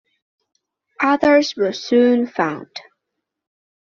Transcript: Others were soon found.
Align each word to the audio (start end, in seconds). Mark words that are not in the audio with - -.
Others 1.01 1.55
were 1.55 1.73
soon 1.73 2.25
found. 2.25 2.71